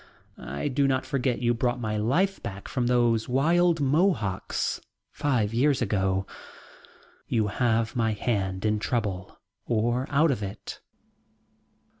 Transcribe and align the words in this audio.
I 0.39 0.67
do 0.67 0.87
not 0.87 1.05
forget 1.05 1.43
you 1.43 1.53
bought 1.53 1.79
my 1.79 1.95
life 1.95 2.41
back 2.41 2.67
from 2.67 2.87
those 2.87 3.29
wild 3.29 3.79
Mohawks 3.79 4.81
five 5.11 5.53
years 5.53 5.79
ago. 5.79 6.25
You 7.27 7.45
have 7.49 7.95
my 7.95 8.13
hand 8.13 8.65
in 8.65 8.79
trouble 8.79 9.37
or 9.67 10.07
out 10.09 10.31
of 10.31 10.41
it." 10.41 10.81